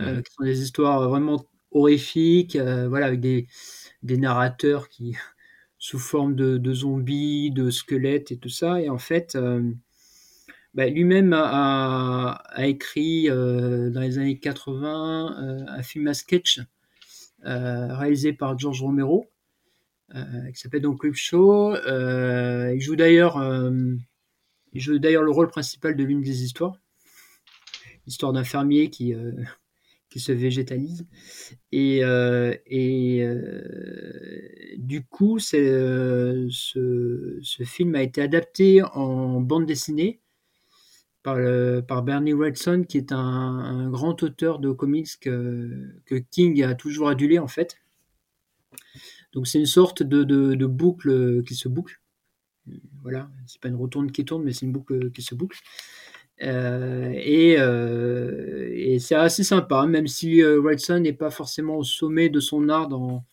euh, 0.00 0.16
Mhm. 0.16 0.22
qui 0.22 0.32
sont 0.34 0.44
des 0.44 0.62
histoires 0.62 1.08
vraiment 1.08 1.44
horrifiques, 1.72 2.56
euh, 2.56 2.88
voilà, 2.88 3.06
avec 3.06 3.20
des, 3.20 3.48
des 4.02 4.18
narrateurs 4.18 4.88
qui 4.88 5.16
sous 5.86 6.00
forme 6.00 6.34
de, 6.34 6.74
zombies, 6.74 7.52
de 7.52 7.70
squelettes 7.70 8.32
et 8.32 8.38
tout 8.38 8.48
ça. 8.48 8.80
Et 8.80 8.88
en 8.88 8.98
fait, 8.98 9.36
euh, 9.36 9.62
bah, 10.74 10.88
lui-même 10.88 11.32
a, 11.32 12.42
écrit 12.58 13.30
euh, 13.30 13.88
dans 13.90 14.00
les 14.00 14.18
années 14.18 14.40
80 14.40 15.36
euh, 15.38 15.64
un 15.68 15.82
film 15.84 16.08
à 16.08 16.14
sketch 16.14 16.60
réalisé 17.44 18.32
par 18.32 18.58
George 18.58 18.82
Romero. 18.82 19.30
qui 20.12 20.60
s'appelle 20.60 20.82
donc 20.82 21.04
joue 22.80 22.96
d'ailleurs 22.96 23.36
il 24.72 24.80
joue 24.80 24.98
d'ailleurs 24.98 25.22
le 25.22 25.30
rôle 25.30 25.46
principal 25.46 25.94
de 25.94 26.02
l'une 26.02 26.20
des 26.20 26.42
histoires. 26.42 26.80
Histoire 28.08 28.32
d'un 28.32 28.42
fermier 28.42 28.90
qui, 28.90 29.14
qui 30.10 30.18
se 30.18 30.32
végétalise. 30.32 31.06
Et 31.70 32.02
du 34.86 35.04
coup, 35.04 35.38
ce, 35.38 36.46
ce, 36.50 37.64
film 37.64 37.94
a 37.96 38.02
été 38.02 38.22
adapté 38.22 38.82
en 38.82 39.40
bande 39.40 39.66
dessinée 39.66 40.20
par, 41.22 42.02
Bernie 42.04 42.32
Wrightson, 42.32 42.84
qui 42.88 42.98
est 42.98 43.10
un, 43.10 43.90
grand 43.90 44.22
auteur 44.22 44.60
de 44.60 44.70
comics 44.70 45.18
que, 45.20 45.92
King 46.30 46.62
a 46.62 46.74
toujours 46.74 47.08
adulé 47.08 47.38
en 47.40 47.48
fait. 47.48 47.78
Donc 49.32 49.48
c'est 49.48 49.58
une 49.58 49.66
sorte 49.66 50.02
de, 50.02 50.66
boucle 50.66 51.42
qui 51.42 51.56
se 51.56 51.68
boucle. 51.68 52.00
Voilà, 53.02 53.28
c'est 53.46 53.60
pas 53.60 53.68
une 53.68 53.76
retourne 53.76 54.10
qui 54.12 54.24
tourne, 54.24 54.44
mais 54.44 54.52
c'est 54.52 54.66
une 54.66 54.72
boucle 54.72 55.10
qui 55.10 55.22
se 55.22 55.34
boucle. 55.34 55.58
Euh, 56.42 57.12
euh, 57.58 58.68
et, 58.72 58.98
c'est 58.98 59.14
assez 59.14 59.42
sympa, 59.42 59.86
même 59.86 60.06
si 60.06 60.42
euh, 60.42 60.60
Wrightson 60.60 61.00
n'est 61.00 61.12
pas 61.12 61.30
forcément 61.30 61.76
au 61.76 61.84
sommet 61.84 62.28
de 62.28 62.40
son 62.40 62.68
art 62.68 62.88
dans, 62.88 63.24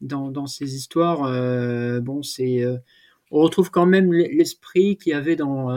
dans, 0.00 0.46
ses 0.46 0.74
histoires. 0.74 1.22
bon, 2.02 2.22
c'est, 2.22 2.64
on 3.30 3.40
retrouve 3.40 3.70
quand 3.70 3.86
même 3.86 4.12
l'esprit 4.12 4.96
qu'il 4.96 5.12
y 5.12 5.14
avait 5.14 5.36
dans 5.36 5.68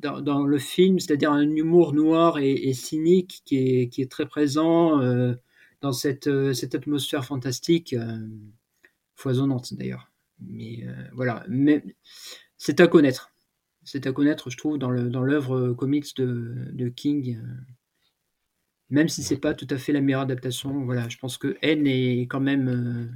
dans, 0.00 0.44
le 0.44 0.58
film, 0.58 0.98
c'est-à-dire 0.98 1.32
un 1.32 1.48
humour 1.48 1.92
noir 1.92 2.38
et, 2.38 2.72
cynique 2.72 3.42
qui 3.44 3.56
est, 3.56 3.88
qui 3.88 4.02
est, 4.02 4.10
très 4.10 4.26
présent 4.26 5.00
euh, 5.00 5.34
dans 5.80 5.92
cette, 5.92 6.26
euh, 6.26 6.52
cette, 6.52 6.74
atmosphère 6.74 7.24
fantastique, 7.24 7.92
euh, 7.92 8.18
foisonnante 9.14 9.74
d'ailleurs. 9.74 10.10
Mais 10.40 10.84
voilà, 11.12 11.44
mais 11.48 11.82
c'est 12.58 12.80
à 12.80 12.88
connaître. 12.88 13.30
C'est 13.84 14.06
à 14.06 14.12
connaître, 14.12 14.50
je 14.50 14.56
trouve, 14.56 14.78
dans 14.78 14.90
l'œuvre 14.90 15.68
dans 15.68 15.74
comics 15.74 16.16
de 16.16 16.88
King. 16.88 17.38
Même 18.94 19.08
si 19.08 19.24
c'est 19.24 19.36
pas 19.36 19.54
tout 19.54 19.66
à 19.70 19.76
fait 19.76 19.92
la 19.92 20.00
meilleure 20.00 20.20
adaptation, 20.20 20.84
voilà, 20.84 21.08
je 21.08 21.18
pense 21.18 21.36
que 21.36 21.58
N 21.62 21.86
est 21.86 22.22
quand 22.28 22.40
même 22.40 23.12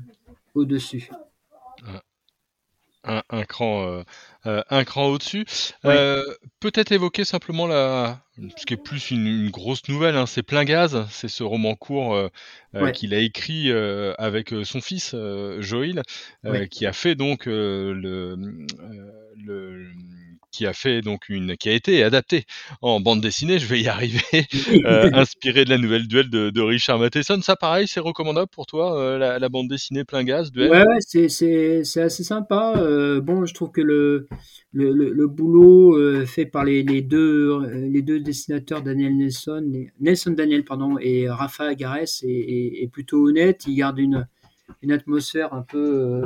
au-dessus. 0.55 1.09
Un, 3.05 3.45
cran, 3.45 3.87
euh, 3.87 4.03
euh, 4.47 4.63
un 4.69 4.85
cran 4.85 5.07
au-dessus. 5.07 5.47
Euh, 5.85 6.23
peut-être 6.61 6.93
évoquer 6.93 7.25
simplement 7.25 7.67
la, 7.67 8.21
ce 8.57 8.67
qui 8.67 8.75
est 8.75 8.77
plus 8.77 9.13
une, 9.13 9.51
grosse 9.51 9.89
nouvelle, 9.89 10.17
hein, 10.17 10.27
c'est 10.27 10.43
Plein 10.43 10.65
Gaz, 10.65 11.07
c'est 11.11 11.29
ce 11.29 11.45
roman 11.45 11.75
court 11.77 12.21
qu'il 12.93 13.15
a 13.15 13.19
écrit 13.19 13.71
avec 14.19 14.53
son 14.65 14.81
fils 14.81 15.15
Joël, 15.61 16.03
qui 16.71 16.87
a 16.87 16.93
fait 16.93 17.15
donc 17.15 17.47
le, 17.47 17.95
le 17.95 19.87
qui 20.59 20.67
a 20.67 20.73
fait 20.73 21.03
donc 21.03 21.29
une, 21.29 21.57
qui 21.57 21.69
a 21.69 21.73
été 21.73 22.03
adapté 22.03 22.45
en 22.83 22.99
bande 22.99 23.21
dessinée, 23.21 23.61
je 23.61 23.67
vais 23.67 23.81
y 23.81 23.87
arriver, 23.97 24.49
euh, 24.85 25.09
inspiré 25.15 25.65
de 25.65 25.71
la 25.71 25.79
nouvelle 25.79 26.09
duel 26.09 26.29
de, 26.29 26.61
Richard 26.61 26.99
Matheson. 26.99 27.41
Ça, 27.43 27.55
pareil, 27.55 27.87
c'est 27.87 28.01
recommandable 28.01 28.49
pour 28.51 28.67
toi, 28.67 29.01
euh, 29.01 29.39
la, 29.39 29.49
bande 29.49 29.69
dessinée 29.69 30.05
plein 30.05 30.25
gaz, 30.25 30.51
duel? 30.51 30.71
Ouais, 30.71 30.85
c'est, 30.99 31.29
c'est, 31.29 32.01
assez 32.01 32.25
sympa. 32.25 32.75
Euh, 32.77 33.21
bon, 33.21 33.47
je 33.47 33.55
trouve 33.55 33.71
que 33.71 33.81
le, 33.81 34.27
le, 34.73 34.91
le, 34.93 35.27
boulot 35.29 36.27
fait 36.27 36.47
par 36.47 36.65
les, 36.65 36.83
les, 36.83 37.03
deux, 37.03 37.65
les 37.71 38.03
deux 38.03 38.19
dessinateurs, 38.19 38.83
Daniel 38.83 39.17
Nelson, 39.17 39.65
Nelson 40.01 40.33
Daniel, 40.33 40.65
pardon, 40.65 40.99
et 40.99 41.31
Rafa 41.31 41.67
Agares, 41.69 42.25
est, 42.25 42.83
est, 42.83 42.91
plutôt 42.93 43.29
honnête. 43.29 43.63
Il 43.69 43.77
garde 43.77 44.01
une, 44.01 44.27
une 44.83 44.91
atmosphère 44.91 45.55
un 45.55 45.63
peu 45.63 46.25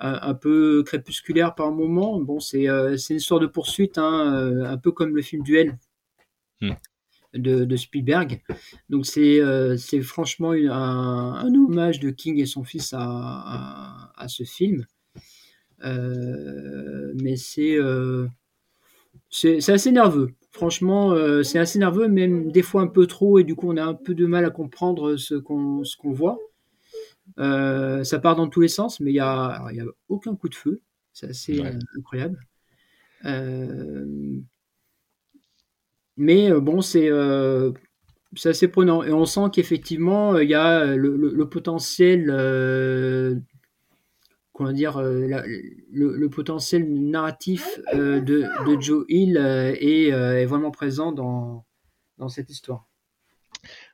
un, 0.00 0.34
peu 0.34 0.82
crépusculaire 0.82 1.54
par 1.54 1.70
moment. 1.72 2.18
Bon, 2.20 2.40
c'est 2.40 2.68
euh, 2.68 2.96
une 2.96 3.16
histoire 3.16 3.40
de 3.40 3.46
poursuite, 3.46 3.98
hein, 3.98 4.34
euh, 4.34 4.64
un 4.64 4.78
peu 4.78 4.92
comme 4.92 5.14
le 5.14 5.22
film 5.22 5.42
Duel. 5.42 5.78
Hmm. 6.60 6.72
De, 7.32 7.76
Spielberg. 7.76 8.42
Donc 8.88 9.06
c'est 9.06 9.40
euh, 9.40 9.76
franchement 10.02 10.50
un, 10.50 11.54
hommage 11.54 12.00
de 12.00 12.10
King 12.10 12.40
et 12.40 12.46
son 12.46 12.64
fils 12.64 12.92
à, 12.92 14.10
à, 14.16 14.26
ce 14.26 14.42
film. 14.42 14.84
mais 15.80 17.36
c'est 17.36 17.78
c'est 19.30 19.70
assez 19.70 19.92
nerveux. 19.92 20.34
Franchement, 20.50 21.14
c'est 21.44 21.60
assez 21.60 21.78
nerveux, 21.78 22.08
même 22.08 22.50
des 22.50 22.62
fois 22.62 22.82
un 22.82 22.88
peu 22.88 23.06
trop, 23.06 23.38
et 23.38 23.44
du 23.44 23.54
coup 23.54 23.70
on 23.70 23.76
a 23.76 23.84
un 23.84 23.94
peu 23.94 24.14
de 24.14 24.26
mal 24.26 24.44
à 24.44 24.50
comprendre 24.50 25.16
ce 25.16 25.36
qu'on 25.36 25.82
qu'on 26.00 26.12
voit. 26.12 26.40
Euh, 27.38 28.04
ça 28.04 28.18
part 28.18 28.36
dans 28.36 28.48
tous 28.48 28.60
les 28.60 28.68
sens, 28.68 29.00
mais 29.00 29.10
il 29.10 29.14
n'y 29.14 29.20
a, 29.20 29.56
a 29.56 29.70
aucun 30.08 30.34
coup 30.34 30.48
de 30.48 30.54
feu. 30.54 30.80
C'est 31.12 31.28
assez 31.28 31.60
euh, 31.60 31.78
incroyable. 31.96 32.38
Euh, 33.24 34.40
mais 36.16 36.52
bon, 36.52 36.80
c'est 36.82 37.10
assez 38.44 38.68
prenant. 38.68 39.02
Et 39.02 39.12
on 39.12 39.24
sent 39.24 39.50
qu'effectivement, 39.52 40.38
il 40.38 40.48
y 40.48 40.54
a 40.54 40.96
le, 40.96 41.44
potentiel 41.48 42.26
comment 44.52 44.72
dire, 44.72 45.00
le, 45.00 46.26
potentiel 46.28 46.92
narratif 46.92 47.80
de, 47.94 48.20
de, 48.20 48.80
Joe 48.80 49.04
Hill 49.08 49.36
est, 49.38 50.08
est, 50.08 50.46
vraiment 50.46 50.70
présent 50.70 51.12
dans, 51.12 51.64
dans 52.18 52.28
cette 52.28 52.50
histoire. 52.50 52.89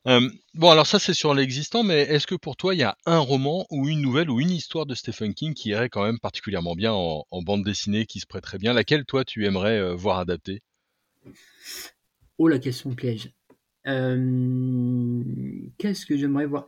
Euh, 0.07 0.31
bon, 0.55 0.71
alors 0.71 0.87
ça 0.87 1.01
c'est 1.01 1.15
sur 1.15 1.35
l'existant, 1.35 1.83
mais 1.83 2.03
est-ce 2.03 2.29
que 2.29 2.37
pour 2.37 2.57
toi 2.57 2.75
il 2.75 2.79
y 2.79 2.85
a 2.85 2.97
un 3.07 3.19
roman 3.19 3.67
ou 3.71 3.89
une 3.89 4.01
nouvelle 4.01 4.31
ou 4.31 4.41
une 4.41 4.51
histoire 4.51 4.87
de 4.87 4.95
Stephen 4.95 5.35
King 5.35 5.53
qui 5.53 5.71
irait 5.71 5.89
quand 5.89 6.05
même 6.05 6.21
particulièrement 6.21 6.77
bien 6.77 6.93
en, 6.93 7.25
bande 7.43 7.65
dessinée, 7.65 8.07
qui 8.07 8.21
se 8.21 8.27
prêterait 8.27 8.59
bien 8.59 8.73
Laquelle 8.73 9.05
toi 9.05 9.25
tu 9.25 9.47
aimerais 9.47 9.79
euh, 9.79 9.95
voir 9.95 10.19
adaptée 10.21 10.63
Oh 12.39 12.47
la 12.47 12.61
question 12.61 12.95
piège. 12.95 13.33
Euh, 13.89 15.23
qu'est-ce 15.79 16.07
que 16.07 16.17
j'aimerais 16.17 16.47
voir? 16.47 16.67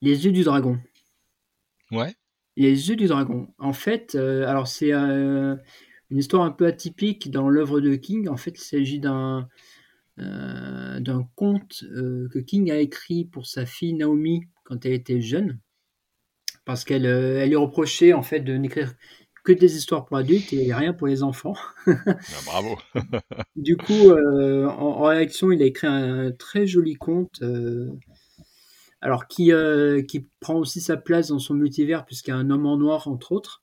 Les 0.00 0.24
yeux 0.24 0.32
du 0.32 0.44
dragon. 0.44 0.78
Ouais. 1.90 2.14
Les 2.56 2.88
yeux 2.88 2.96
du 2.96 3.06
dragon. 3.06 3.48
En 3.58 3.72
fait, 3.72 4.14
alors 4.14 4.68
c'est 4.68 4.92
une 4.92 5.58
histoire 6.10 6.44
un 6.44 6.50
peu 6.50 6.66
atypique 6.66 7.30
dans 7.30 7.48
l'œuvre 7.48 7.80
de 7.80 7.96
King. 7.96 8.28
En 8.28 8.36
fait, 8.36 8.50
il 8.50 8.62
s'agit 8.62 9.00
d'un 9.00 9.48
euh, 10.18 11.00
d'un 11.00 11.26
conte 11.36 11.84
euh, 11.84 12.28
que 12.30 12.38
King 12.38 12.70
a 12.70 12.76
écrit 12.76 13.24
pour 13.24 13.46
sa 13.46 13.64
fille 13.64 13.94
Naomi 13.94 14.42
quand 14.62 14.84
elle 14.84 14.92
était 14.92 15.22
jeune, 15.22 15.58
parce 16.66 16.84
qu'elle 16.84 17.06
euh, 17.06 17.40
elle 17.40 17.48
lui 17.48 17.56
reprochait 17.56 18.12
en 18.12 18.22
fait 18.22 18.40
de 18.40 18.54
n'écrire 18.54 18.92
que 19.42 19.52
des 19.52 19.74
histoires 19.74 20.04
pour 20.04 20.18
adultes 20.18 20.52
et 20.52 20.74
rien 20.74 20.92
pour 20.92 21.06
les 21.06 21.22
enfants. 21.22 21.54
Ah, 21.86 22.14
bravo. 22.44 22.76
du 23.56 23.78
coup, 23.78 24.10
en, 24.12 25.02
réaction, 25.02 25.50
il 25.50 25.62
a 25.62 25.64
écrit 25.64 25.88
un, 25.88 26.30
très 26.30 26.66
joli 26.66 26.94
conte, 26.94 27.42
alors 29.00 29.26
qui, 29.26 29.50
qui 30.06 30.28
prend 30.38 30.56
aussi 30.56 30.80
sa 30.80 30.96
place 30.96 31.28
dans 31.28 31.40
son 31.40 31.54
multivers 31.54 32.04
puisqu'il 32.04 32.30
y 32.30 32.34
a 32.34 32.36
un 32.36 32.50
homme 32.50 32.66
en 32.66 32.76
noir 32.76 33.08
entre 33.08 33.32
autres. 33.32 33.61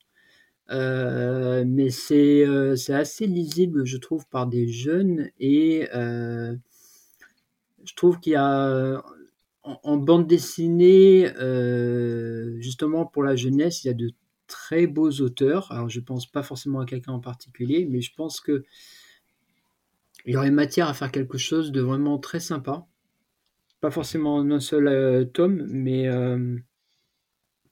Euh, 0.70 1.64
mais 1.66 1.90
c'est 1.90 2.46
euh, 2.46 2.76
c'est 2.76 2.94
assez 2.94 3.26
lisible, 3.26 3.84
je 3.84 3.96
trouve, 3.96 4.26
par 4.28 4.46
des 4.46 4.68
jeunes 4.68 5.30
et 5.40 5.88
euh, 5.94 6.54
je 7.84 7.94
trouve 7.94 8.20
qu'il 8.20 8.34
y 8.34 8.36
a 8.36 9.02
en, 9.62 9.96
bande 9.96 10.26
dessinée, 10.26 11.26
justement 12.60 13.06
pour 13.06 13.22
la 13.24 13.36
jeunesse, 13.36 13.84
il 13.84 13.88
y 13.88 13.90
a 13.90 13.94
de 13.94 14.10
très 14.46 14.86
beaux 14.86 15.10
auteurs. 15.20 15.70
Alors 15.72 15.88
je 15.88 16.00
pense 16.00 16.26
pas 16.26 16.42
forcément 16.42 16.80
à 16.80 16.86
quelqu'un 16.86 17.12
en 17.12 17.20
particulier, 17.20 17.86
mais 17.90 18.00
je 18.00 18.14
pense 18.14 18.40
que 18.40 18.64
il 20.26 20.34
y 20.34 20.36
aurait 20.36 20.50
matière 20.50 20.88
à 20.88 20.94
faire 20.94 21.10
quelque 21.10 21.38
chose 21.38 21.72
de 21.72 21.80
vraiment 21.80 22.18
très 22.18 22.40
sympa. 22.40 22.86
Pas 23.80 23.90
forcément 23.90 24.36
en 24.36 24.50
un 24.50 24.60
seul 24.60 25.30
tome, 25.32 25.66
mais 25.68 26.08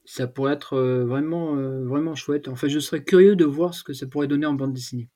ça 0.09 0.27
pourrait 0.27 0.55
être 0.55 0.73
euh, 0.73 1.05
vraiment, 1.05 1.55
euh, 1.57 1.85
vraiment 1.85 2.15
chouette. 2.15 2.49
Enfin, 2.49 2.67
je 2.67 2.79
serais 2.79 3.05
curieux 3.05 3.37
de 3.37 3.45
voir 3.45 3.75
ce 3.75 3.85
que 3.85 3.93
ça 3.93 4.07
pourrait 4.07 4.27
donner 4.27 4.47
en 4.47 4.55
bande 4.55 4.73
dessinée. 4.73 5.11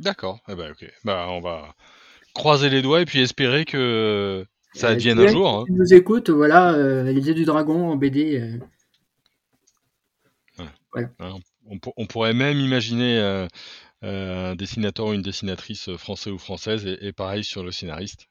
D'accord. 0.00 0.40
Eh 0.48 0.56
ben, 0.56 0.72
ok. 0.72 0.84
Bah, 1.04 1.28
on 1.30 1.40
va 1.40 1.76
croiser 2.34 2.68
les 2.68 2.82
doigts 2.82 3.00
et 3.00 3.04
puis 3.04 3.20
espérer 3.20 3.64
que 3.64 4.44
ça 4.74 4.88
advienne 4.88 5.20
un 5.20 5.28
jour. 5.28 5.48
Hein. 5.48 5.64
Si 5.66 5.72
nous 5.72 5.94
écoute, 5.94 6.30
voilà, 6.30 6.72
euh, 6.74 7.12
yeux 7.12 7.34
du 7.34 7.44
dragon 7.44 7.88
en 7.88 7.96
BD. 7.96 8.58
Voilà. 10.92 11.36
On, 11.96 12.06
pourrait 12.06 12.34
même 12.34 12.58
imaginer 12.58 13.46
un 14.02 14.56
dessinateur 14.56 15.06
ou 15.06 15.12
une 15.12 15.22
dessinatrice 15.22 15.94
français 15.96 16.30
ou 16.30 16.38
française 16.38 16.84
et, 16.84 17.12
pareil 17.12 17.44
sur 17.44 17.62
le 17.62 17.70
scénariste. 17.70 18.26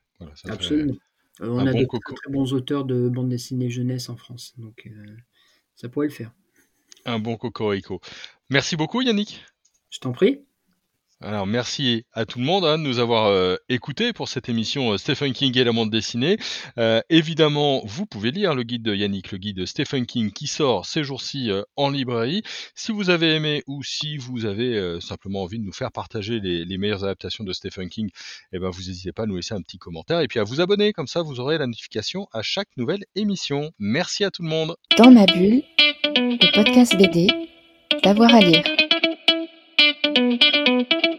Absolument. 0.50 0.96
Euh, 1.42 1.50
on 1.50 1.66
a 1.66 1.74
de 1.74 1.86
très, 1.86 2.32
bons 2.32 2.54
auteurs 2.54 2.86
de 2.86 3.10
bande 3.10 3.30
dessinée 3.30 3.70
jeunesse 3.70 4.10
en 4.10 4.18
France, 4.18 4.54
donc 4.58 4.88
euh, 4.88 5.16
ça 5.76 5.90
pourrait 5.90 6.08
le 6.08 6.14
faire. 6.14 6.32
Un 7.06 7.20
bon 7.20 7.38
cocorico. 7.38 8.02
Merci 8.50 8.76
beaucoup 8.76 9.02
Yannick. 9.02 9.46
Je 9.90 10.00
t'en 10.00 10.12
prie. 10.12 10.47
Alors 11.20 11.48
merci 11.48 12.06
à 12.14 12.28
tout 12.28 12.38
le 12.38 12.46
monde 12.46 12.64
hein, 12.64 12.78
de 12.78 12.84
nous 12.84 13.00
avoir 13.00 13.26
euh, 13.26 13.56
écoutés 13.70 14.14
pour 14.14 14.30
cette 14.30 14.50
émission 14.50 14.92
euh, 14.92 14.98
Stephen 15.00 15.34
King 15.34 15.58
et 15.58 15.64
la 15.64 15.72
bande 15.72 15.90
dessinée. 15.90 16.38
Euh, 16.78 17.02
évidemment, 17.10 17.82
vous 17.86 18.06
pouvez 18.06 18.30
lire 18.30 18.54
le 18.54 18.62
guide 18.62 18.84
de 18.84 18.94
Yannick, 18.94 19.32
le 19.32 19.40
guide 19.40 19.58
de 19.58 19.66
Stephen 19.66 20.06
King 20.06 20.32
qui 20.32 20.46
sort 20.46 20.86
ces 20.86 21.04
jours-ci 21.04 21.50
en 21.76 21.90
librairie. 21.90 22.44
Si 22.76 22.92
vous 22.92 23.10
avez 23.10 23.34
aimé 23.34 23.64
ou 23.66 23.82
si 23.82 24.18
vous 24.18 24.46
avez 24.46 25.00
simplement 25.02 25.42
envie 25.42 25.58
de 25.58 25.64
nous 25.64 25.74
faire 25.74 25.92
partager 25.92 26.40
les, 26.40 26.78
meilleures 26.78 27.04
adaptations 27.04 27.44
de 27.44 27.54
Stephen 27.54 27.90
King, 27.90 28.10
eh 28.54 28.60
ben 28.60 28.70
vous 28.70 28.84
n'hésitez 28.84 29.12
pas 29.12 29.24
à 29.24 29.26
nous 29.26 29.38
laisser 29.38 29.56
un 29.56 29.62
petit 29.62 29.80
commentaire 29.80 30.20
et 30.20 30.28
puis 30.28 30.40
à 30.40 30.44
vous 30.44 30.62
abonner, 30.62 30.94
comme 30.94 31.08
ça 31.08 31.24
vous 31.24 31.40
aurez 31.40 31.58
la 31.58 31.66
notification 31.66 32.28
à 32.32 32.44
chaque 32.44 32.70
nouvelle 32.78 33.06
émission. 33.16 33.72
Merci 33.80 34.24
à 34.24 34.30
tout 34.30 34.44
le 34.44 34.50
monde. 34.50 34.76
Dans 34.98 35.10
ma 35.10 35.26
bulle, 35.26 35.64
le 36.04 36.56
podcast 36.56 36.96
BD, 36.96 37.28
d'avoir 38.04 38.36
à 38.36 38.42
lire. 38.42 38.64
Música 40.18 41.17